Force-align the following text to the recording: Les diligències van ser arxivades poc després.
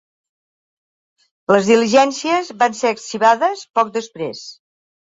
Les 1.53 1.71
diligències 1.73 2.51
van 2.65 2.79
ser 2.81 2.93
arxivades 2.95 3.65
poc 3.79 3.97
després. 4.01 4.45